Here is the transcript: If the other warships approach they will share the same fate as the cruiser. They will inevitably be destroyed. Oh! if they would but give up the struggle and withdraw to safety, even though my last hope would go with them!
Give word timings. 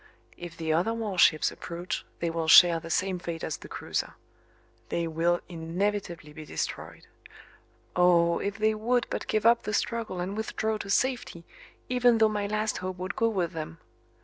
If 0.35 0.57
the 0.57 0.73
other 0.73 0.95
warships 0.95 1.51
approach 1.51 2.03
they 2.21 2.31
will 2.31 2.47
share 2.47 2.79
the 2.79 2.89
same 2.89 3.19
fate 3.19 3.43
as 3.43 3.57
the 3.57 3.67
cruiser. 3.67 4.15
They 4.89 5.05
will 5.07 5.41
inevitably 5.47 6.33
be 6.33 6.43
destroyed. 6.43 7.05
Oh! 7.95 8.39
if 8.39 8.57
they 8.57 8.73
would 8.73 9.05
but 9.11 9.27
give 9.27 9.45
up 9.45 9.61
the 9.61 9.73
struggle 9.75 10.19
and 10.19 10.35
withdraw 10.35 10.79
to 10.79 10.89
safety, 10.89 11.43
even 11.87 12.17
though 12.17 12.29
my 12.29 12.47
last 12.47 12.79
hope 12.79 12.97
would 12.97 13.15
go 13.15 13.29
with 13.29 13.51
them! 13.53 13.77